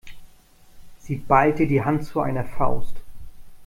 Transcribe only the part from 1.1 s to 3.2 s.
ballte die Hand zu einer Faust.